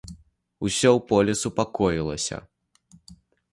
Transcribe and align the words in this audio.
Усё 0.65 0.89
ў 0.93 0.99
полі 1.11 1.33
супакоілася. 1.43 2.37